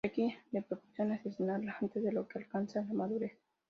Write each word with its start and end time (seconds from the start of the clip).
Kerrigan 0.03 0.35
les 0.51 0.61
propone 0.63 1.13
asesinarla 1.13 1.77
antes 1.79 2.03
de 2.03 2.09
que 2.27 2.39
alcance 2.39 2.83
la 2.83 2.91
madurez. 2.95 3.37